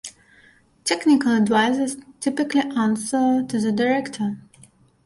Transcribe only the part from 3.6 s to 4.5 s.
director.